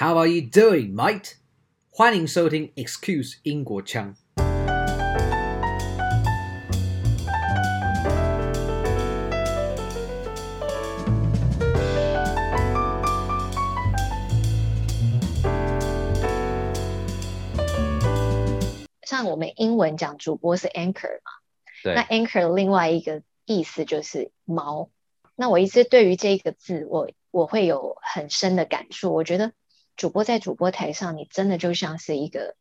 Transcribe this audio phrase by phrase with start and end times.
[0.00, 1.32] How are you doing, mate？
[1.90, 4.14] 欢迎收听 Excuse 英国腔。
[19.02, 21.32] 像我们英文讲主播是 anchor 嘛，
[21.82, 24.90] 对，那 anchor 另外一个意思就是锚。
[25.34, 29.12] 那我一直对于这个字，我我会有很深的感触。
[29.12, 29.52] 我觉得
[29.98, 32.54] 主播在主播台上，你真的就像是一个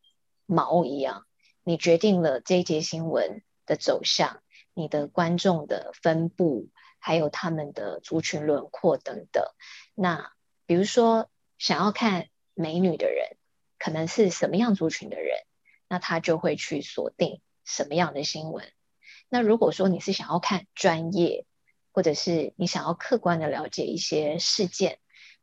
[0.47, 1.27] 锚一样，
[1.63, 4.41] 你决定了这一节新闻的走向，
[4.73, 9.45] 你的观众的分布，还有他们的族群轮廓等等。
[9.93, 10.31] 那
[10.65, 13.37] 比如说想要看美女的人，
[13.77, 15.37] 可能是什么样族群的人？
[15.87, 18.65] 那他就会去锁定什么样的新闻。
[19.29, 21.45] 那如果说你是想要看专业，
[21.91, 24.97] 或者是你想要客观的了解一些事件，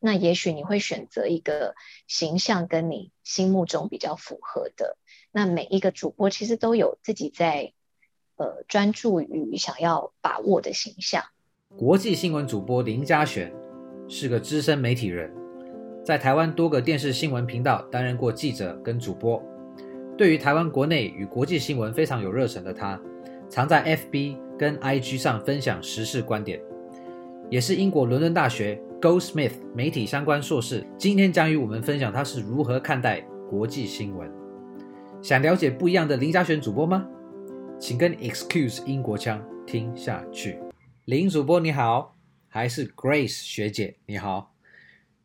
[0.04, 1.74] 那也许你会选择一个
[2.06, 4.98] 形象跟你心目中比较符合的。
[5.32, 7.72] 那每一个主播其实都有自己在
[8.36, 11.24] 呃专注于想要把握的形象。
[11.74, 13.50] 国际新闻主播林嘉璇
[14.06, 15.32] 是个资深媒体人，
[16.04, 19.42] 在台湾多个电视新闻频道担任过记者跟主播。
[20.18, 23.00] 对于台湾国内与国际新闻非常有热忱的他，
[23.48, 26.60] 常在 FB 跟 IG 上分享时事观点，
[27.48, 30.82] 也是英国伦敦大学 Go Smith，媒体相关硕士。
[30.96, 34.32] 今天将与我们分享他是如何看待国际新闻。
[35.20, 37.06] 想了解不一样的林嘉璇主播吗？
[37.78, 40.58] 请跟 Excuse 英国腔听下去。
[41.04, 42.16] 林主播你好，
[42.48, 44.54] 还是 Grace 学姐你好。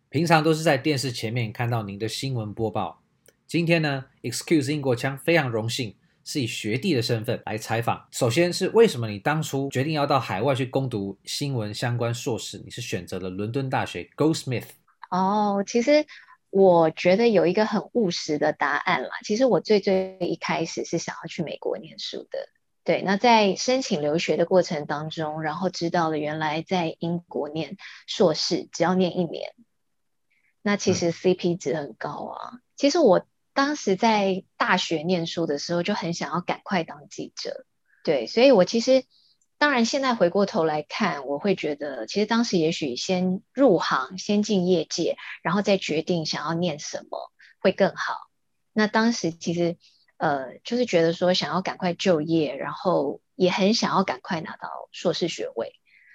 [0.09, 3.02] 平常都是在电视前面看到您的新闻播报。
[3.47, 5.95] 今天呢，Excuse 英国腔非常荣幸
[6.31, 8.08] 是以学弟的身份来采访。
[8.11, 12.61] 首先是为什么你当初决定要到海外去攻读新闻相关硕士？
[12.63, 14.67] 你是选择了伦敦大学 Goldsmith？
[15.09, 16.05] 哦，其实
[16.52, 19.09] 我觉得有一个很务实的答案啦。
[19.23, 22.47] 其实我最最一开始是想要去美国念书的。
[22.83, 29.55] 对，那在申请留学的过程当中，然后知道了原来在英国念硕士只要念一年，
[30.61, 32.52] 那其实 CP 值很高啊。
[32.53, 33.26] 嗯、其实我。
[33.59, 37.65] 当时在大学念书的时候，就很想要赶快当记者，
[38.05, 39.03] 对，所以我其实
[39.58, 48.30] 当然现在回过头来看，我会觉得其实当时也许先入行，先进业界，然后再决定想要念什么会更好。
[48.71, 49.76] 那当时其实
[50.15, 55.73] 呃，就是觉得说想要赶快就业，然后也很想要赶快拿到硕士学位，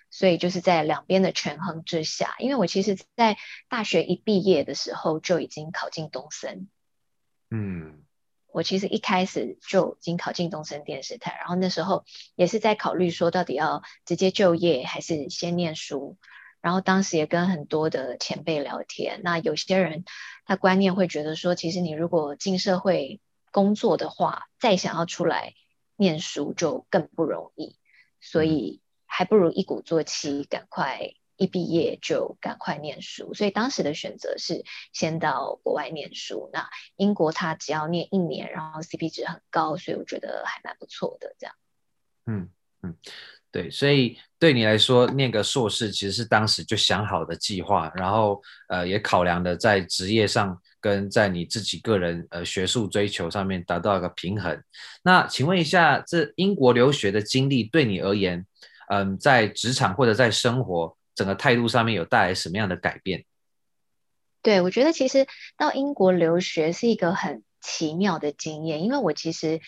[0.09, 3.37] 所以就是在两边的权衡之下，因为我其实在
[3.69, 6.71] 大学一毕业的时候就已经考进东森。
[7.51, 8.05] 嗯，
[8.53, 16.19] 我其实一开始就已经考进东森电视台，然后那时候也是在考虑说，到底要直接就业还是先念书。
[16.61, 20.07] 然后当时也跟很多的前辈聊天，那有些人
[20.47, 23.21] 他观念会觉得说，其实你如果进社会
[23.53, 25.53] 工作的话，再想要出来
[25.97, 27.77] 念书就更不容易，
[28.19, 31.15] 所以还不如一鼓作气，赶快。
[31.37, 36.51] 一毕业就赶快念书，所以当时的选择是先到国外念书。
[36.53, 41.35] 那英国他只要念一年，然后 CP 值很高，所以我觉得还蛮不错的。
[41.39, 41.55] 这样，
[42.27, 42.49] 嗯
[42.83, 42.97] 嗯，
[43.51, 54.63] 对，所以对你来说，念个硕士其实是当时就想好的计划，然后呃也考量的在职业上跟在你自己个人呃学术追求上面达到一个平衡。
[55.03, 58.47] 那请问一下，这英国留学的经历对你而言，
[58.89, 63.25] 嗯、在职场或者在生活，整个态度上面有带来什么样的改变？
[64.43, 65.27] 对，我觉得其实
[65.57, 69.61] 到英国留学是一个很奇妙的经验，因为我其实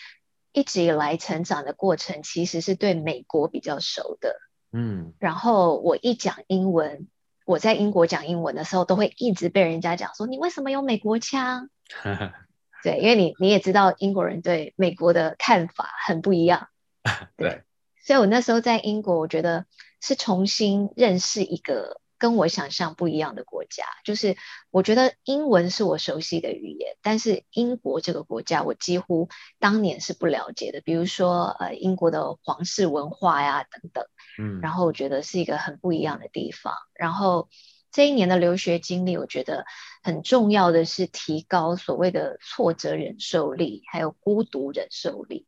[0.51, 4.35] 一直以来成长的过程其实是对美国比较熟的，
[4.71, 7.07] 嗯，然后我一讲英文，
[7.45, 11.69] 我在英国讲英文的时候，都会一直被人家讲说，你为什么有美国腔？
[12.83, 16.67] 对，因为你你也知道英国人对美国的看法很不一样，
[17.35, 17.63] 对，对，
[18.07, 19.67] 所以我那时候在英国，我觉得。
[19.99, 24.37] 是重新认识一个跟我想象不一样的国家，就是
[24.69, 29.27] 我觉得英文是我熟悉的语言，但是英国这个国家我几乎
[29.57, 34.05] 当年是不了解的，比如说呃英国的皇室文化呀等等，
[34.37, 36.75] 嗯，然后我觉得是一个很不一样的地方。
[36.93, 37.49] 然后
[37.91, 39.65] 这一年的留学经历，我觉得
[40.03, 45.47] 很重要的是提高所谓的挫折忍受力，还有孤独忍受力。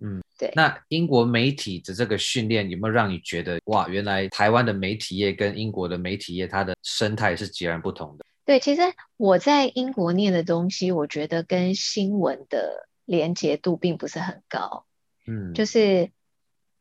[0.00, 0.50] 嗯，对。
[0.54, 8.24] 那英国媒体的这个训练有没有让你觉得哇，原来台湾的媒体业跟英国的媒体业它的生态是截然不同的？
[8.46, 8.82] 对，其实
[9.16, 14.86] 我在英国念的东西，我觉得跟新闻的连结度并不是很高。
[15.26, 16.10] 嗯，就是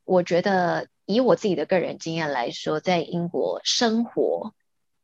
[0.05, 4.55] 我觉得以我自己的个人经验来说，在英国生活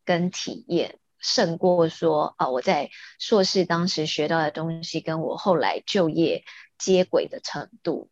[0.06, 2.90] 跟体验胜过说啊，我在
[3.20, 6.44] 硕士当时学到的东西跟我后来就业
[6.78, 8.10] 接轨的程度，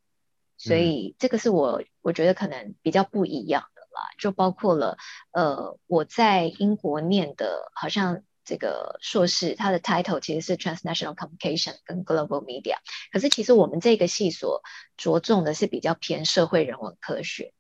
[0.57, 4.09] 所以这个是我我觉得可能比较不一样的啦。
[4.17, 4.97] 就包括了
[5.31, 12.75] 呃，我在英国念的，好像这个硕士，它的 title 其实是 Transnational Communication 跟 Global Media，
[13.11, 14.61] 可是其实我们这个系所
[14.97, 17.53] 着重的是比较偏社会人文科学，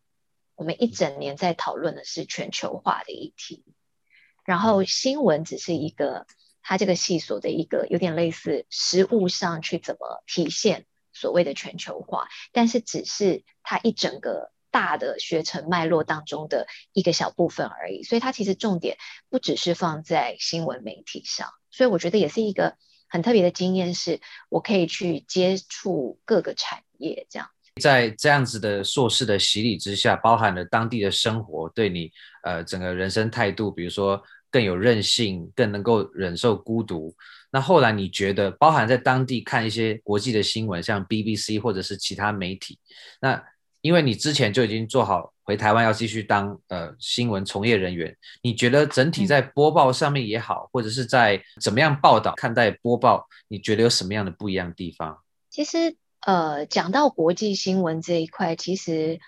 [0.55, 3.63] 我们一整年在讨论的是全球化的议题。
[4.43, 6.27] 然后新闻只是一个，
[6.61, 18.03] 它这个系所的一个有点类似实务上去怎么体现所谓的全球化，但是只是它一整个大的学程脉络当中的一个小部分而已。
[18.03, 18.97] 所以它其实重点
[19.29, 22.75] 不只是放在新闻媒体上，所以我觉得也是一个
[23.07, 24.19] 很特别的经验，是
[24.49, 27.47] 我可以去接触各个产业这样。
[27.81, 32.11] 在这样子的硕士的洗礼之下，包含了当地的生活对你
[32.43, 34.21] 呃整个人生态度，比如说
[34.51, 37.15] 更有韧性，更能够忍受孤独。
[37.53, 42.79] 那后来你觉得，包含在当地看一些国际的新闻，像 BBC 或者是其他媒体，
[43.21, 43.41] 那
[43.81, 55.19] 因为你之前就已经做好回台湾要继续当呃新闻从业人员，你觉得整体在播报上面也好，或者是在怎么样报道看待播报，你觉得有什么样的不一样的地方？
[55.49, 55.95] 其实。
[56.25, 59.19] 呃，讲到国际新闻这一块，其实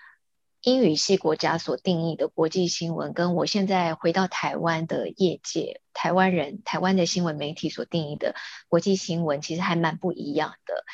[0.66, 8.34] 英语系国家所定义的国际新闻，跟我现在回到台湾的业界，台湾人、台湾的新闻媒体所定义的
[8.66, 10.84] 国际新闻，其实还蛮不一样的。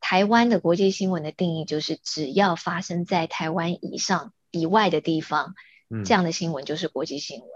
[0.00, 5.54] 台湾的国际新闻的定义就是，只要发生在台湾以上以外的地方，
[6.04, 7.48] 这样的新闻就是国际新闻。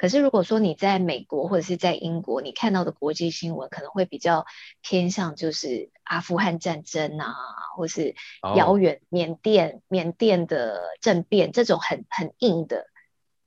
[0.00, 4.46] 嗯可是，如果说你在美国或者是在英国，你看到的国际新闻可能会比较
[4.80, 7.34] 偏向就是阿富汗战争啊，
[7.76, 8.14] 或是
[8.56, 9.80] 遥远缅甸、oh.
[9.88, 12.86] 缅甸的政变这种很很硬的，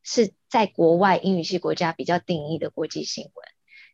[0.03, 3.33] 是在国外英语系国家比较定义的国际新闻。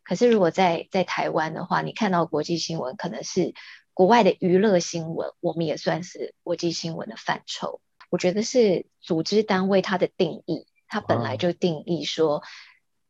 [0.04, 3.54] 可是，如果在在台湾的话，你看到国际新闻可能是
[3.94, 7.80] 国外的娱乐新闻，我们也算是国际新闻的范畴。
[8.10, 10.68] 我觉得是组织单位它的定义。
[10.90, 12.44] 它本来就定义说，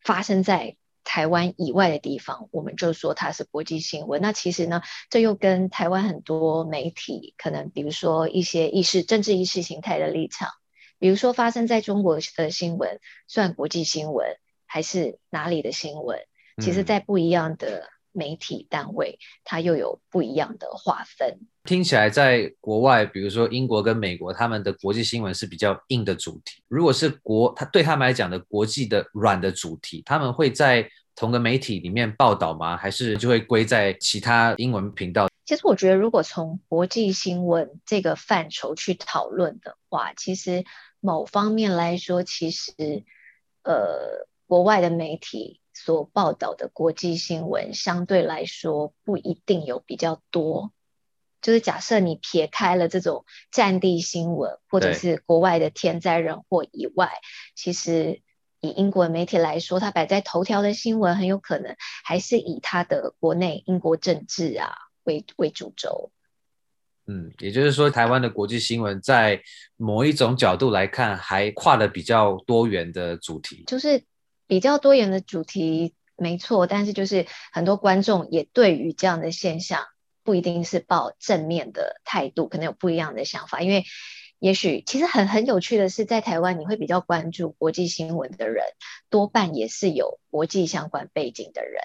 [0.04, 4.22] 发生在台湾以外的地方，我们就说它是国际新闻。
[4.22, 10.50] 那其实呢，这又跟台湾很多媒体可能，比如说一些意识、政治意识形态的立场，
[11.00, 14.38] 比如说发生在中国的新闻算国际新闻，
[14.68, 16.20] 还是哪里的新闻？
[16.62, 17.90] 其实，在不一样的。
[18.12, 21.40] 媒体单位，它又有不一样的划分。
[21.64, 26.64] 听起来，在国外，比如说英国跟美国，他们的国际新闻是比较硬的主题。
[26.68, 32.76] 如果是国，他对他们来讲的国际的软的主题，他们会在同个媒体里面报道吗？
[32.76, 35.28] 还是就会归在其他英文频道？
[35.46, 40.64] 其实我觉得，如果从国际新闻这个范畴去讨论的话，其实
[41.00, 42.74] 某方面来说，其实
[43.64, 45.60] 呃，国外的媒体。
[45.82, 50.74] 所报道的国际新闻相对来说不一定有比较多，
[51.42, 57.14] 就是假设你撇开了这种战地新闻或者是国外的天灾人祸以外，
[57.56, 58.22] 其实
[58.60, 66.12] 以英国媒体来说，它摆在头条的新闻很有可能还是以它的国内英国政治啊为为主轴。
[67.08, 69.42] 嗯，也就是说，台湾的国际新闻在
[69.78, 74.04] 某一种角度来看，还跨了比较多元的主题，就是。
[74.50, 79.86] 比较多元的主题没错，但是就是很多观众也对于这样的现象
[80.24, 83.62] 不一定是抱正面的态度，可能有不一样的想法。
[83.62, 83.86] 因为
[84.40, 88.66] 也许其实很很有趣的是，在台湾你会比较关注国际新闻的人，
[89.12, 91.84] 多半也是有国际相关背景的人。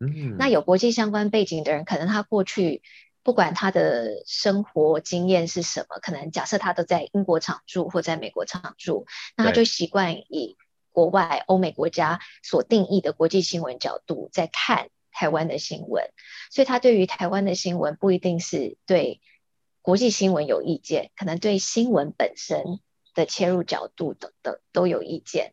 [0.00, 2.82] 嗯，那有国际相关背景的人，可能他过去
[3.22, 9.04] 不管他的生活经验是什么，可能假设他都在英国常住或在美国常住，
[9.36, 10.56] 那他就习惯以。
[10.94, 16.04] 国外欧美国家所定义的国际新闻角度在看台湾的新闻，
[16.52, 19.20] 所以他对于台湾的新闻不一定是对
[19.82, 22.78] 国际新闻有意见，可能对新闻本身
[23.12, 25.52] 的切入角度等等都有意见。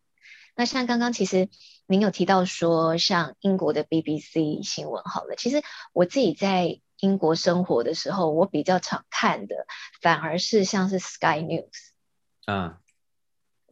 [0.56, 1.50] 那像刚刚其实
[1.88, 9.66] 您有提到说，像英国的 BBC 新闻好了，其实我自己在英国生活的时候，我比较常看的
[10.04, 11.90] 反而是像是 Sky News，
[12.46, 12.78] 嗯。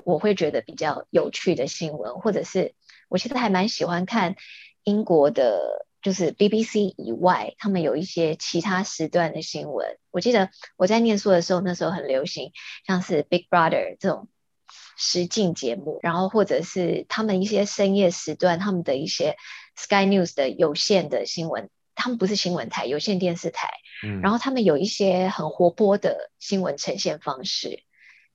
[0.06, 2.74] 我会觉得比较有趣的新闻，或者是
[3.10, 4.36] 我其实还蛮喜欢看
[4.84, 9.98] 英国的，就是 BBC 以外，他们有一些其他时段的新闻。
[10.12, 12.52] 我记得我在念书的时候，那时候很流行，
[12.86, 14.28] 像是 Big Brother 这种
[14.98, 19.36] 实境节目，然后或者是他们一些深夜时段，他们的一些
[19.76, 23.70] Sky News 的有线的新闻，他们不是新闻台，有线电视台，
[24.04, 27.84] 嗯，然后他们有一些很活泼的新闻呈现方式，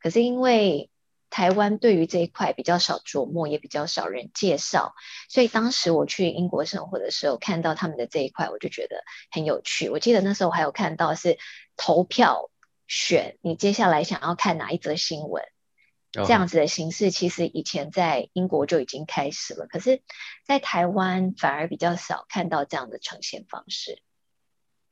[0.00, 0.90] 可是因为
[1.34, 4.94] 台湾对于这一块比较少琢磨，也比较少人介绍，
[5.28, 9.88] 所以当时我去英国生活的时候，看到他们的这一块，我就觉得很有趣。
[9.88, 11.36] 我记得那时候我还有看到是
[11.76, 12.50] 投票
[12.86, 15.42] 选你接下来想要看哪一则新闻，
[16.12, 20.02] 这样子的形式，其实以前在英国就已经开始了，可是，
[20.46, 24.00] 在台湾反而比较少看到这样的呈现方式。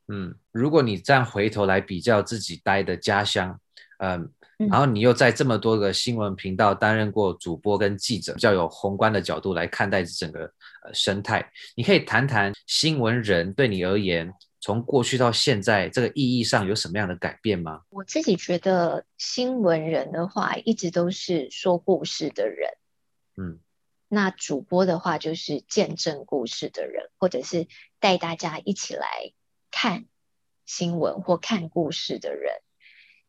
[0.09, 3.61] 嗯，如果你再回头来比较自己待的家乡，
[3.99, 4.33] 嗯。
[4.69, 10.41] 然后你又在这么多个新闻频道担任过主播跟记者，比较有宏观的角度来看待整个
[10.85, 11.51] 呃生态。
[11.75, 17.83] 你可以谈谈新闻人对你而言，从过去到现在这个意义上有什么样的改变吗？
[17.91, 22.71] 我自己觉得新闻人的话，一直都是说故事的人。
[23.37, 23.61] 嗯，
[24.09, 27.67] 那主播的话就是见证故事的人，或者是
[27.99, 29.33] 带大家一起来
[29.71, 30.05] 看
[30.67, 32.53] 新闻或看故事的人。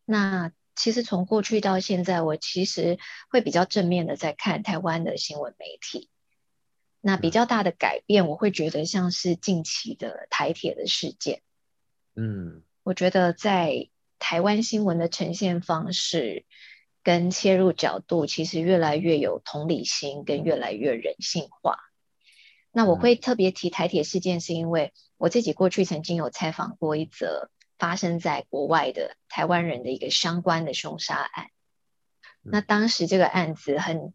[0.06, 2.98] 那其实从过去到现在，我其实
[3.30, 6.10] 会比较正面的在看台湾的新闻媒体。
[7.00, 11.42] 那比较大的改变，我会觉得像是近期的台铁的事件。
[12.16, 13.90] 嗯，我觉得在
[14.20, 16.46] 台湾新闻的呈现方式
[17.04, 21.78] 跟切入角度，其实越来越有同理心，跟越来越人性化。
[22.72, 27.52] 那我会特别提台铁事件，是因为我自己过去曾经有采访过一则。
[27.84, 31.50] 发生在国外的台湾人的一个相关的凶杀案。
[32.42, 34.14] 那当时这个案子很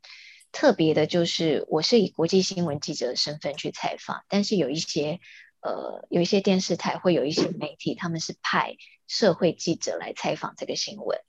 [0.53, 5.21] 特别的，就是我是以国际新闻记者的身份去采访，但是有一些
[5.61, 11.21] 呃，有一些电视台会有一些媒体，他们是派社会记者来采访这个新闻，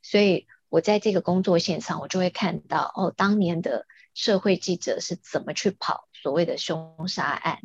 [0.00, 7.60] 所以我在这个工作现场，我就会看到哦，当年的社会记者是怎么去跑所谓的凶杀案。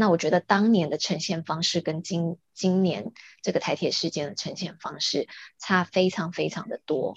[0.00, 3.10] 那我觉得当年的呈现方式跟今今年
[3.42, 5.26] 这个台铁事件的呈现方式
[5.58, 7.16] 差非常非常的多。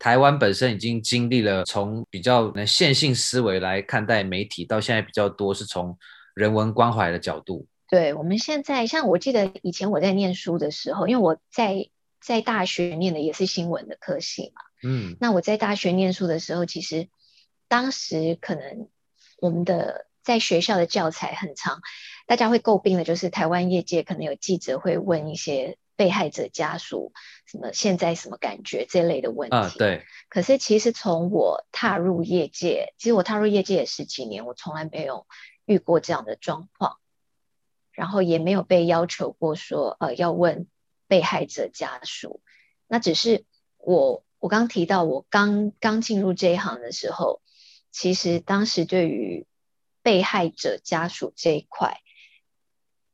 [0.00, 5.96] 台湾本身已经经历了从比较能线性思维来看待媒体，到现在比较多是从
[6.34, 7.68] 人文关怀的角度。
[7.88, 11.88] 对，我们现在像我记得以前我在念书的时候，因为我在
[12.20, 17.08] 在大学念的也是新闻的科系嘛，嗯，那我在大学念书的时候，其实
[17.68, 18.88] 当时可能
[19.38, 20.07] 我们的。
[20.28, 21.80] 在学校的教材很长，
[22.26, 27.14] 大家会诟病的就是台湾业界可能有记者会问一些被害者家属
[27.46, 29.56] 什么现在什么感觉这类的问题。
[29.56, 30.04] 啊，对。
[30.28, 35.26] 可是其实从我踏入业界，其实我踏入业界也十几年，我从来没有
[35.64, 36.98] 遇过这样的状况，
[37.92, 40.66] 然后也没有被要求过说呃要问
[41.06, 42.42] 被害者家属。
[42.86, 43.46] 那只是
[43.78, 47.40] 我我刚提到我刚刚进入这一行的时候，
[47.90, 49.46] 其实当时对于
[50.08, 52.00] 被害者家属这一块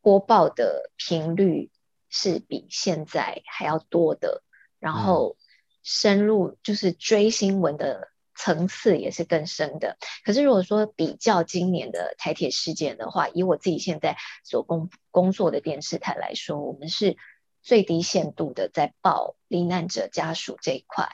[0.01, 1.73] 播报的频率
[2.09, 4.45] 是比现在还要多的，
[4.79, 5.37] 然后
[5.83, 9.99] 深入就是追新闻的层次也是更深的。
[10.25, 17.17] 可是如果说比较今年的台铁事件的话，以我自己现在所工工作的电视台来说，我们是
[17.61, 21.11] 最低限度的在报罹难者家属这一块。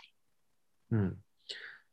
[0.90, 1.16] 嗯。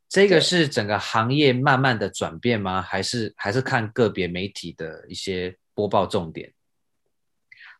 [0.09, 2.81] 这个是整个行业慢慢的转变吗？
[2.81, 6.53] 还是还是看个别媒体的一些播报重点？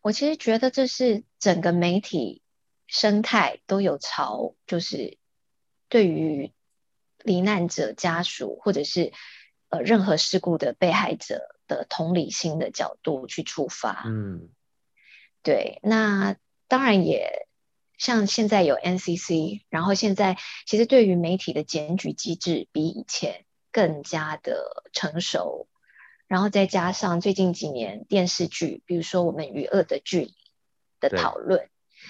[0.01, 2.41] 我其实觉得这是整个媒体
[2.85, 5.17] 生态都有朝，就是
[5.87, 6.51] 对于
[7.23, 9.13] 罹难者家属或者是
[9.69, 14.03] 呃任何事故的被害者的同理心的角度去出发。
[14.05, 14.49] 嗯，
[15.43, 16.35] 对，那
[16.67, 17.46] 当然也。
[17.97, 25.67] 像现在有 NCC，然后现在其实对于媒体的检举机制比以前更加的成熟，
[26.27, 30.35] 然后再加上最近几年电视剧，比如说我们与恶的距离
[30.99, 31.69] 的讨论，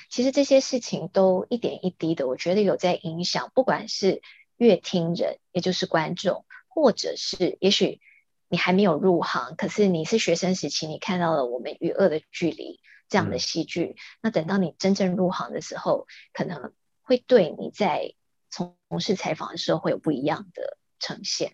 [0.09, 4.21] 其实这些事情都一点一滴的，我觉得有在影响，不管是
[4.57, 8.01] 乐听人，也就是观众，或者是也许
[8.49, 12.81] 你还没有入行，可是你是学生时期，你看到了我们与恶的距离。
[13.09, 18.13] 这样的戏剧，那等到你真正入行的时候，可能会对你在
[18.49, 21.53] 从事采访的时候会有不一样的呈现。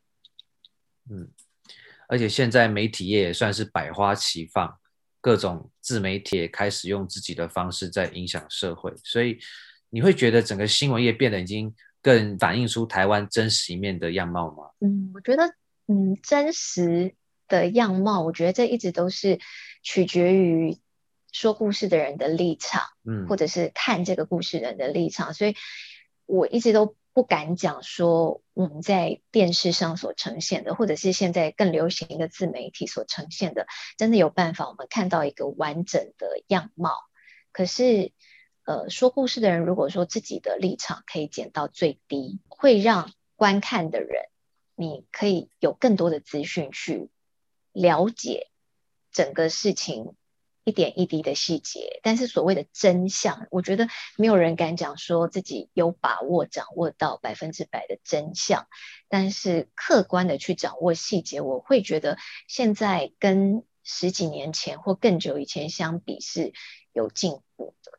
[1.09, 1.29] 嗯，
[2.07, 4.79] 而且现在媒体业也算是百花齐放，
[5.21, 9.37] 各种自媒体也开始用自己的方式在影响社会，所以
[9.89, 14.71] 你会觉得整个新闻业变得已经更反映出台湾真实一面的样貌吗？
[14.79, 15.43] 嗯，我觉得，
[15.87, 17.13] 嗯，真实
[17.47, 19.39] 的样貌，我觉得这一直都是
[19.83, 20.79] 取决于。
[21.33, 25.55] 说故事的人的立场，嗯，或者是看这个故事人的立场，所以
[26.25, 36.93] 我一直都不敢讲说我们在电视上所呈现的，或者是现在更流行的自媒体所呈现的，真的有办法我们看到一个完整的样貌。
[37.51, 38.13] 可是，
[38.65, 44.25] 呃，说故事的人如果说自己的立场可以减到最低，会让观看的人，
[44.75, 47.09] 你可以有更多的资讯去
[47.71, 48.49] 了解
[49.11, 50.15] 整个事情
[50.63, 51.99] 一点一滴的细节。
[52.03, 58.67] 但是所谓的真相，我觉得没有人敢讲说自己有把握掌握到百分之百的真相。
[59.09, 62.17] 但是客观的去掌握细节，我会觉得
[62.47, 66.53] 现在跟十几年前或更久以前相比是
[66.93, 67.91] 有进步的。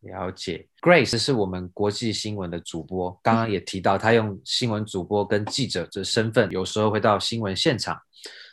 [0.00, 7.98] 了解，Grace 是我们国际新闻的主播，刚刚也提到，他用新闻主播跟记者的身份，有时候会到新闻现场。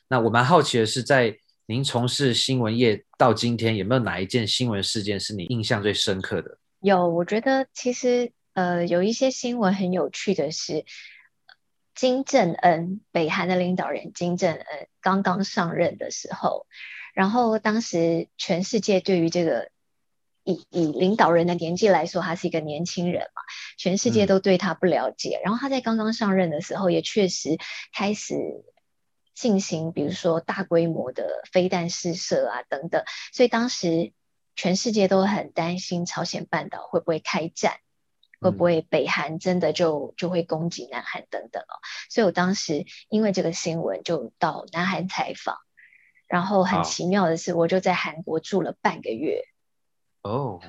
[0.08, 1.38] 那我蛮好奇的是，在
[1.72, 6.58] 您从事新闻业到今天，有没有哪一件新闻事件是你印象最深刻的？
[6.82, 10.84] 有，我觉得其实呃有一些新闻很有趣的是，
[11.96, 14.66] 金正恩，北韩的领导人金正恩
[15.00, 16.68] 刚刚上任的时候，
[17.14, 19.70] 然后当时全世界对于这个。
[20.44, 23.44] 以以领导人的年纪来说，他是一个年轻人嘛，
[23.78, 25.38] 全世界都对他不了解。
[25.38, 27.60] 嗯、然后他在刚刚上任的时候，也确实
[27.94, 28.34] 开始
[29.34, 33.04] 进行，比如说大规模的飞弹试射啊等等。
[33.34, 34.14] 所以当时
[34.56, 37.78] 全世界都很担心朝鲜半岛会不会开战，
[38.40, 41.80] 会不会北韩真的就就会攻击南韩等等哦。
[42.10, 45.58] 所以我当时因为这个新闻就到南韩采访，
[46.28, 49.44] 然后很奇妙的是，我就在韩国住了半个月。
[50.22, 50.64] 哦，oh.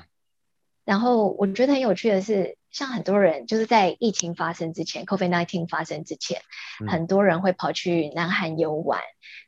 [0.83, 6.41] 然后我觉得很有趣的是，像很多人就是在疫情发生之前，COVID-19 发生之前，
[6.81, 8.99] 嗯、很多人会跑去南韩游玩。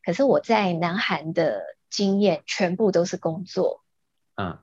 [0.05, 3.83] 可是我在南韩的经验全部都是工作。
[4.35, 4.59] 嗯，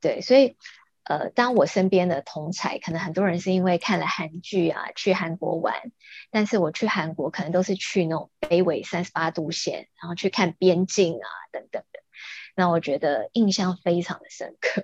[0.00, 0.56] 对，所以
[1.04, 5.74] 呃，当我身边的同才，可能很多人是因为看了韩剧啊，去韩国玩，
[6.30, 12.00] 但是我去韩国可能都是去那种北纬三十八度线，然后去看边境啊等等的。
[12.54, 14.82] 那我觉得印象非常的深刻。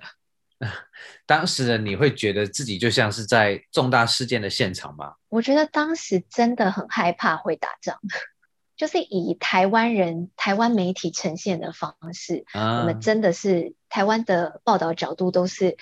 [1.25, 5.15] 当时的你会觉得自己就像是在重大事件的现场吗？
[5.29, 7.97] 我觉得当时真的很害怕会打仗，
[8.75, 15.77] 就是以台湾人、台湾媒体呈现的方式，啊、我们真的是台湾的报道角度都是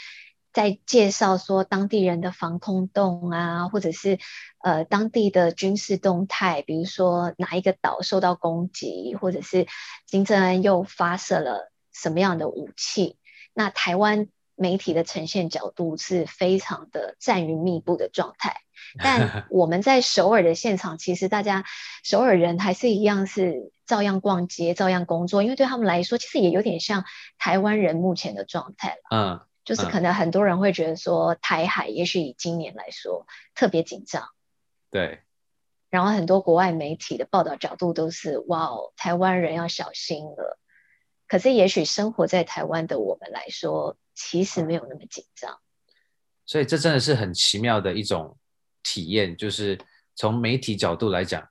[0.54, 4.20] 在介绍说当地人的防空洞啊，或者是
[4.64, 9.68] 呃当地的军事动态，比如说哪一个岛受到攻击，或者是
[10.06, 11.72] 金正恩又发射了。
[11.94, 13.18] 什么样的武器？
[13.56, 18.58] 那台湾媒体的呈现角度是非常的战云密布的状态。
[19.02, 21.66] 但我们在首尔的现场，其实大家
[22.04, 27.06] 首尔人还是一样是照样逛街、照样工作，因为对他们来说，其实也有点像
[27.38, 29.02] 台湾人目前的状态了。
[29.10, 34.30] 嗯，嗯，就是可能很多人会觉得说，台海也许以今年来说特别紧张。
[34.90, 35.20] 对。
[35.90, 40.60] 然后很多国外媒体的报道角度都是：哇哦，台湾人要小心了。
[41.28, 45.60] 可是，也许生活在台湾的我们来说，其实没有那么紧张。
[46.44, 48.36] 所以，这真的是很奇妙的一种
[48.82, 49.38] 体验。
[49.38, 49.78] 就是
[50.16, 51.48] 从媒体角度来讲，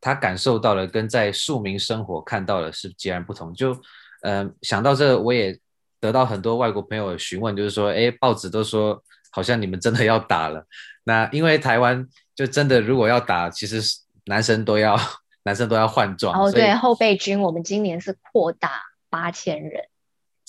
[0.00, 3.54] 他感受到了跟在庶民生活看到的是截然不同。
[3.54, 3.72] 就，
[4.22, 5.56] 嗯、呃，想到这，我也
[6.00, 9.00] 得到很多外国朋友的询问，就是说，哎，报纸都说
[9.30, 10.66] 好像你们真的要打了。
[11.04, 12.04] 那因为台湾
[12.34, 13.80] 就真的如果要打，其实
[14.26, 14.98] 男生都要
[15.44, 16.38] 男生都要换装。
[16.38, 18.82] 哦，对，后备军我们今年是扩大。
[19.10, 19.88] 八千人，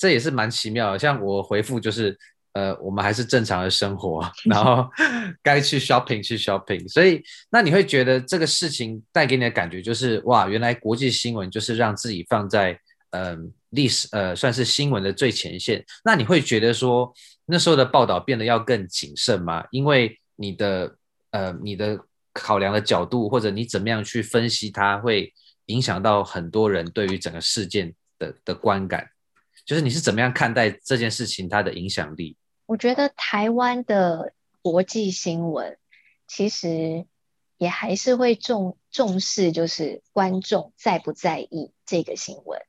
[0.00, 0.98] 这也是蛮奇妙的。
[0.98, 2.18] 像我回复就是，
[2.54, 4.88] 呃，我们还是正常的生活， 然后
[5.42, 6.88] 该去 shopping 去 shopping。
[6.88, 12.72] 所以，那你会觉得这个事情带给你的感觉就是，哇，原来国际新闻就是让自己放在
[13.10, 15.84] 嗯、呃、历史呃算是新闻的最前线。
[16.02, 17.12] 那你会觉得说
[17.44, 19.62] 那时候的报道变得要更谨慎吗？
[19.70, 20.96] 因为你的
[21.32, 22.00] 呃你的
[22.32, 25.30] 考量的角度，或者你怎么样去分析它，会
[25.66, 27.94] 影响到很多人对于整个事件。
[28.20, 29.08] 的的观感，
[29.70, 32.36] 就是你是怎么样看待这件事情它的影响力？
[32.66, 35.78] 我觉得台湾的国际新闻
[36.26, 37.06] 其实
[37.56, 42.60] 也还是会重重视，就是观众在不在意这个新闻。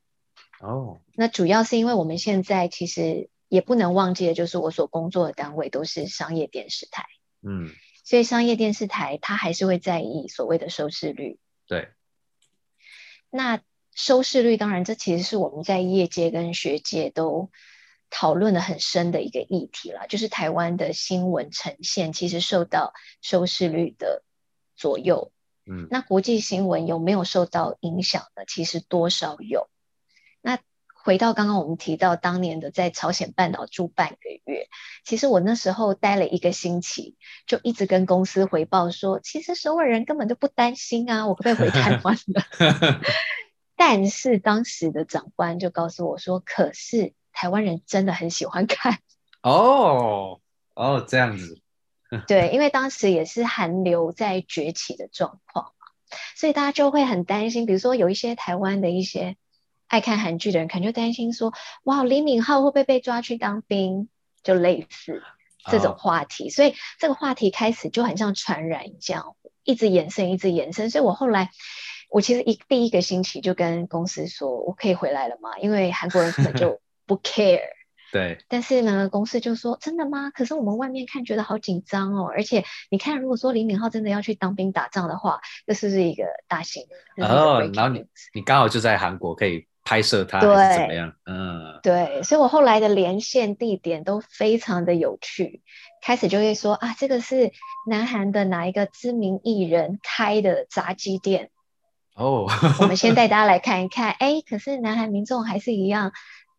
[0.60, 7.08] 哦，那主要是因为我们现在其实也不能忘记的，就是我所工作的单位都是商业电视台。
[7.42, 7.72] 嗯，
[8.04, 11.40] 所以商业电视台它还是会在意所谓的收视率。
[11.66, 11.90] 对，
[13.32, 13.60] 那。
[13.94, 17.50] 收视率，当然，这其实是我们在业界跟学界都
[18.10, 20.08] 讨论的很深的一个议题了。
[20.08, 24.24] 就是台湾的新闻呈现其实受到收视率的
[24.76, 25.32] 左右。
[25.66, 28.44] 嗯，那国际新闻有没有受到影响呢？
[28.48, 29.70] 其实多少有。
[30.42, 30.58] 那
[31.04, 34.68] 回到刚刚我们提到当年的在朝鲜半岛住半个月，
[35.04, 43.02] 其实我那时候待了一个星期，就一直跟公司回报说，其实首尔人根本就不担心啊，我可不可以回台湾了？
[43.84, 49.00] 但是当时的长官就告诉我说：“可是台湾人真的很喜欢看。
[49.42, 50.40] ”哦
[50.76, 51.60] 哦，这样子。
[52.28, 55.88] 对，因为当时也是韩流在崛起的状况嘛，
[56.36, 59.36] 所以大家就会很担心，比如说有一些台湾的一些
[59.88, 64.10] 爱看韩剧的人，可能就担心说，哇，李敏镐会不会被抓去当兵？
[64.44, 65.24] 就类似
[65.72, 70.92] 这种话题，所以这个话题开始就很像传染一样，一直延伸，一直延伸。
[70.92, 71.50] 所以我后来，
[72.12, 75.58] 我其实一第一个星期就跟公司说，我可以回来了吗？
[75.60, 77.62] 因为韩国人根本就 不 care。
[78.12, 80.32] 对，但是呢，公司就说真的吗？
[80.32, 86.84] 可是我们外面看觉得好紧张哦，而且你看，如果说李敏镐真的要去当兵打仗的话，这是不是一个大新
[87.16, 87.30] 闻？
[87.30, 91.14] 哦，然后你你刚好就在韩国可以拍摄他，对，还是怎么样？
[91.26, 95.62] 嗯，对，所以我后来的连线地点都非常的有趣，
[96.02, 97.52] 开始就会说啊，这个是
[97.90, 101.50] 南韩的哪一个知名艺人开的炸鸡店
[102.16, 102.48] 哦，
[102.82, 106.12] 我们先带大家来看一看，哎，可是南韩民众还是一样。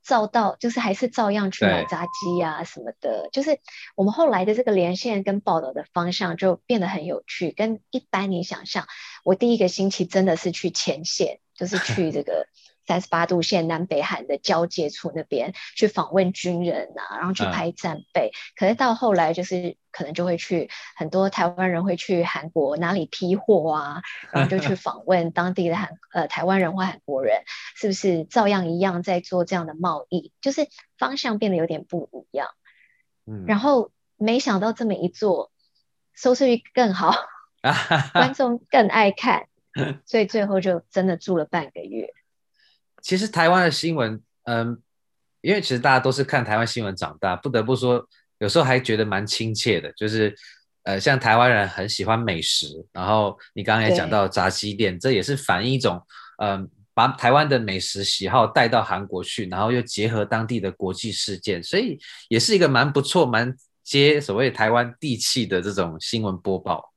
[0.05, 3.61] 照到就是还是照样去买炸鸡呀什么的，就是
[3.95, 8.89] 我们后来的这个连线跟报道的方向就变得很有趣，跟一般你想象，
[9.23, 12.49] 我第一个星期真的是去前线，就是去这个。
[12.87, 18.31] 三十八度线南北韩的交界处那边去访问军人啊，然后去拍战备。
[18.33, 27.43] 嗯、可是到后来就是可能就会去很多台湾人会去韩国哪里批货啊，然后就去 访问当地的韩呃台湾人或韩国人，
[27.77, 30.33] 是不是照样一样在做这样的贸易？
[30.41, 30.67] 就是
[30.99, 32.49] 方向变得有点不一样。
[33.27, 35.53] 嗯，然后没想到这么一做，
[36.15, 37.15] 收视率更好，
[38.13, 39.47] 观众更爱看，
[40.05, 42.13] 所以最后就真的住了半个月。
[43.03, 44.81] 其实台湾的新闻，嗯，
[45.41, 49.93] 因为其实大家都是看台湾新闻长大，不得不说，有时候还觉得蛮亲切的。
[49.95, 50.33] 就是，
[50.85, 56.01] 呃，像台湾人很喜欢美食，然后你刚刚也讲到炸鸡店，这也是反映一种，
[56.41, 66.93] 嗯，把台湾的美食喜好带到韩国去，然后又结合当地的国际事件，所以也是一个蛮不错、蛮接所谓台湾地气的这种新闻播报。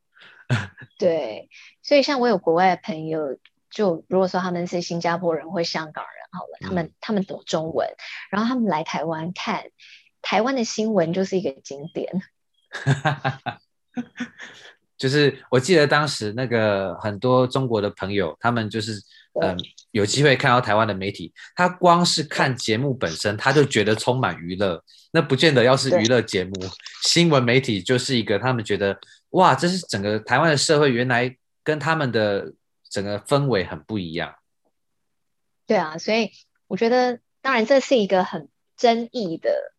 [0.99, 1.49] 对，
[1.81, 3.39] 所以像我有国外的朋友。
[3.75, 7.85] 就如果说他们是新加坡人或香港人，好了，他们他们懂中文，
[8.31, 9.65] 然后他们来台湾看
[10.21, 12.21] 台湾的新闻，就是一个景点。
[14.97, 18.93] 就是我记得当时那个很多中国的朋友，他们就是
[19.41, 19.57] 嗯、呃、
[19.91, 24.81] 有机会看到台湾的媒体，他光是看节目本身，他就觉得充满娱乐。
[25.11, 26.53] 那不见得要是娱乐节目，
[27.03, 28.97] 新闻媒体就是一个他们觉得
[29.31, 32.53] 哇，这是整个台湾的社会原来跟他们的。
[32.95, 34.35] 整个氛围很不一样，
[35.67, 36.31] 对啊，所以
[36.65, 39.73] 我觉得，当然这是一个很争议的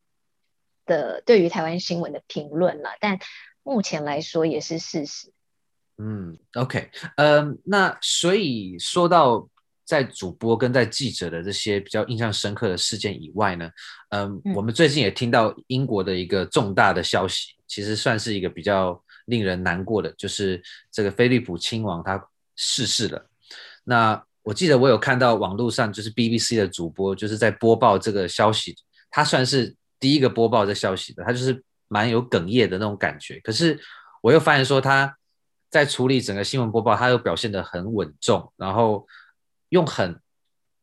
[0.85, 3.19] 的对于台湾新闻的评论了，但
[3.63, 5.33] 目前来说也是事实。
[5.97, 9.49] 嗯，OK，嗯，那所以说到
[9.83, 13.71] 在主播跟在记者的这些比较印象深刻的事件以外呢，
[14.11, 22.23] 嗯，嗯，我们最近也听到英国的一个重大的消息，其实算是一个比较令人难过的，就是这个菲利普亲王他。
[22.57, 23.29] 逝世了。
[23.85, 28.77] 那我记得我有看到网络上就是 BBC 的主播就是在播报这个消息，
[29.11, 33.41] 他算是第一个播报这消息的，他就是蛮有哽咽的那种感觉。
[33.41, 33.79] 可是
[34.23, 35.17] 我又发现说他
[35.69, 39.07] 在处理整个新闻播报，他又表现得很稳重，然后
[39.71, 40.17] 用很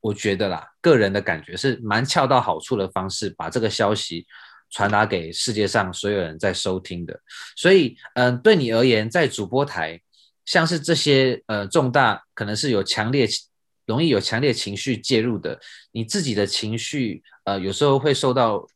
[0.01, 4.27] 我觉得啦个人的感觉是蛮恰到好处的方式把这个消息
[4.69, 7.17] 传达给世界上所有人在收听的。
[7.55, 10.01] 所以嗯，对你而言，在主播台。
[10.45, 13.27] 像是这些呃重大可能是有强烈
[13.86, 15.60] 容易有强烈情绪介入的，
[15.91, 18.67] 你自己的情绪呃有时候会受到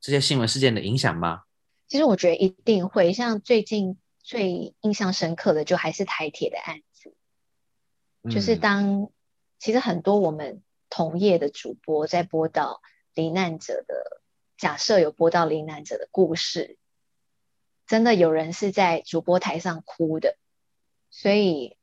[0.00, 1.42] 这些新闻事件的影响吗？
[1.88, 7.14] 其实我觉得一定会，像最近最印象深刻的就还是台铁的案子，
[8.22, 9.10] 嗯、就是当
[9.58, 12.80] 其实很多我们同业的主播在播到
[13.14, 14.22] 罹难者的
[14.56, 16.78] 假设有播到罹难者的故事，
[17.86, 20.36] 真的有人是在主播台上哭的。
[21.10, 21.76] 所以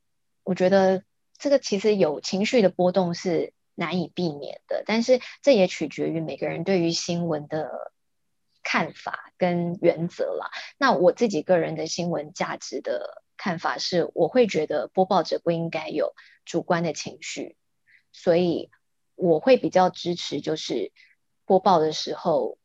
[0.43, 1.03] 我觉得
[1.37, 7.91] 这个其实有情绪的波动是难以避免的，但是这也取决于每个人对于新闻的
[8.63, 10.49] 看法跟原则啦。
[10.77, 16.13] 那我自己个人的新闻价值的看法是，我会觉得播报者不应该有
[16.43, 17.55] 主观的情绪，
[18.11, 18.71] 所以
[19.15, 20.91] 我会比较支持，就是
[21.45, 22.57] 播报的时候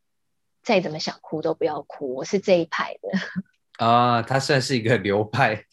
[0.62, 2.14] 再怎么想哭都不要哭。
[2.14, 3.10] 我是这一派的。
[3.84, 5.66] 啊，他算是一个流派。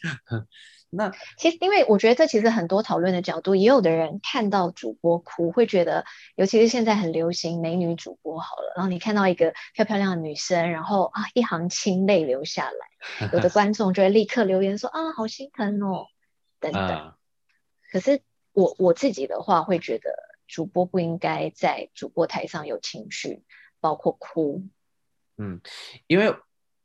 [0.91, 6.03] 那其实，因为我觉得这其实很多讨论的角度，也有的人看到主播哭，会觉得，
[6.35, 16.07] 尤其是现在很流行美女主播好了，然后你看到一个漂漂亮的女生，然后啊一行清泪流下来，有的观众就会立刻留言说啊好心疼哦，
[16.59, 16.81] 等等。
[16.81, 17.15] 啊、
[17.91, 18.21] 可是
[18.53, 20.11] 我我自己的话，会觉得
[20.47, 23.43] 主播不应该在主播台上有情绪，
[23.79, 24.63] 包括哭。
[25.37, 25.61] 嗯，
[26.07, 26.35] 因为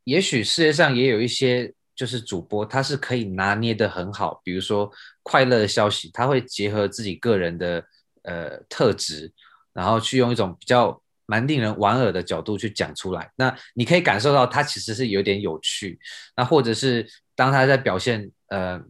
[0.05, 4.91] 也许世界上也有一些就是主播，他是可以拿捏得很好，比如说
[5.23, 7.83] 快乐的消息，他会结合自己个人的
[8.23, 9.31] 呃特质，
[9.73, 13.31] 然后去用一种比较蛮令人莞尔的角度去讲出来。
[13.35, 15.99] 那你可以感受到他其实是有点有趣。
[16.35, 18.81] 那或者是当他在表现呃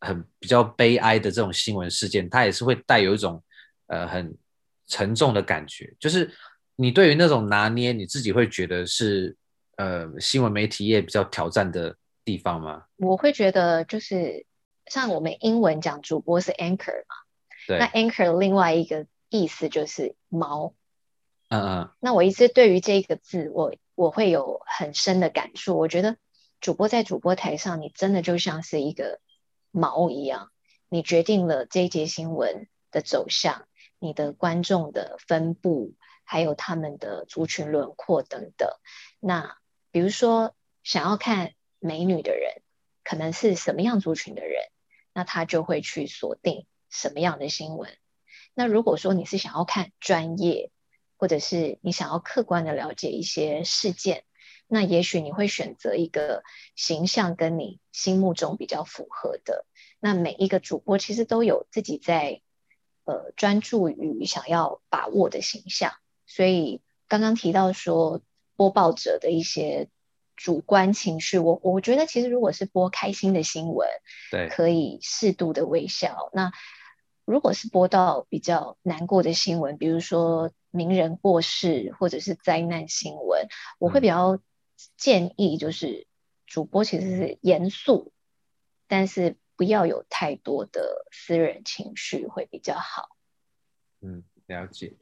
[0.00, 3.42] 很比较悲哀的这种新闻事件，他也是会带有一种
[3.86, 4.36] 呃很
[4.86, 6.30] 沉重的感觉，就是。
[6.76, 9.36] 你对于那种拿捏，你自己会觉得是
[9.76, 12.84] 呃新闻媒体业比较挑战的地方吗？
[12.96, 14.46] 我会觉得就是
[14.86, 17.16] 像我们英文讲主播是 anchor 嘛，
[17.66, 20.72] 对，那 anchor 另外一个意思就是锚。
[21.48, 21.90] 嗯嗯。
[22.00, 25.78] 那我一直对于这个字，我我会有很深的感触。
[25.78, 26.16] 我觉得
[26.60, 29.20] 主播在主播台上，你真的就像是一个
[29.72, 30.50] 锚一样，
[30.88, 33.66] 你决定了这一节新闻的走向，
[33.98, 35.94] 你的观众的分布。
[36.24, 38.70] 还有他们的族群轮廓等等。
[39.20, 39.58] 那
[39.90, 42.62] 比如说，想要看美女的人，
[43.02, 44.62] 可能是什么样族群的人，
[45.12, 47.90] 那他就会去锁定什么样的新闻。
[48.54, 50.70] 那如果说你是想要看专业，
[51.16, 54.24] 或者是你想要客观的了解一些事件，
[54.68, 56.44] 那也许你会选择一个
[56.76, 59.66] 形象跟你心目中比较符合的。
[60.00, 62.42] 那每一个主播其实都有自己在
[63.04, 65.92] 呃专注于想要把握的形象。
[66.26, 68.20] 所以刚刚提到说
[68.56, 69.88] 播报者的一些
[70.42, 73.88] 主观情绪，我我觉得其实如果是播开心的新闻，
[74.32, 76.30] 对，可以适度的微笑。
[76.32, 76.50] 那
[77.24, 83.46] 如果是播到比较难过的新闻，比如说名人过世或者是灾难新闻，
[83.78, 84.40] 我会比较
[84.96, 86.08] 建议就是
[86.44, 88.12] 主播其实是严肃，
[88.88, 93.10] 但是不要有太多的私人情绪会比较好。
[94.00, 94.94] 嗯，了解。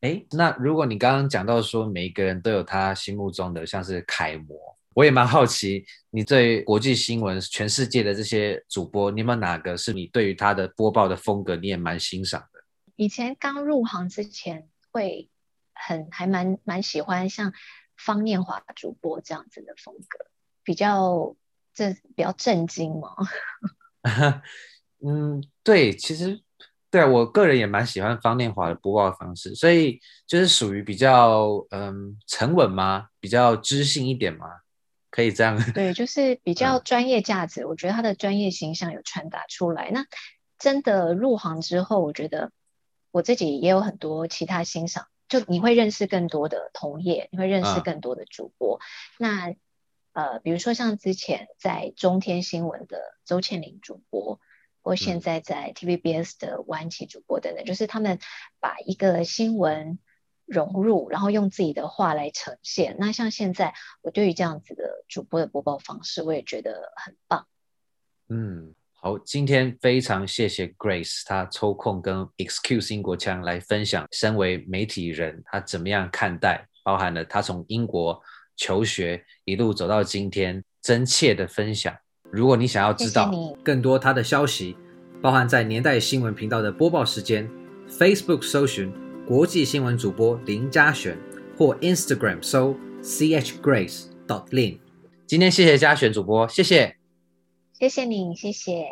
[0.00, 12.64] 哎，那如果你刚刚讲到说每一个人都有他心目中的像是楷模，我也蛮好奇，你对国际新闻、全世界的这些主播，你有没有哪个是你对于他的播报的风格你也蛮欣赏的？
[12.96, 15.28] 以前刚入行之前，会
[15.74, 17.52] 很还蛮蛮喜欢像
[17.98, 20.24] 方念华主播这样子的风格，
[20.64, 21.36] 比较
[21.74, 23.14] 这比较震惊嘛。
[25.06, 26.40] 嗯，对，其实。
[26.88, 33.08] 对，我个人也蛮喜欢方念华的播报方式，所以就是属于比较嗯沉稳吗？
[33.20, 34.46] 比较知性一点吗？
[35.16, 35.58] 可以这样？
[35.72, 37.62] 对，就是比较专业价值。
[37.62, 39.90] 嗯、我觉得他的专业形象有传达出来。
[39.90, 40.04] 那
[40.58, 42.52] 真的入行之后，我觉得
[43.10, 48.78] 我自己也有很多其他欣赏，就你会认识更多的同业，你会认识更多的主播。
[49.18, 49.56] 嗯、
[50.12, 54.38] 那呃，比如说像之前在中天新闻的周倩玲主播。
[54.82, 58.20] 或现在在 TVBS 的吴安琪主播等等，嗯，就是他们
[58.60, 59.98] 把一个新闻
[60.46, 62.96] 融入，然后用自己的话来呈现。
[62.98, 67.46] 那像现在，我对于这样子的主播的播报方式，我也觉得很棒。
[68.28, 78.20] 嗯，好，今天非常谢谢 Grace，她抽空跟 Excuse 英国腔来分享，身为媒体人，她怎么样看待，包含了她从英国
[78.56, 81.94] 求学一路走到今天，真切的分享。
[82.32, 83.30] 如果你想要知道
[83.64, 84.76] 更多她的消息，
[85.22, 87.48] 包含在年代新闻频道的播报时间
[87.88, 88.92] ，Facebook 搜寻
[89.26, 91.18] 国际新闻主播林嘉璇，
[91.58, 94.78] 或 Instagram 搜 C H Grace dot Lin。
[95.26, 96.94] 今天谢谢嘉璇主播，谢谢，
[97.72, 98.86] 谢谢你，谢谢。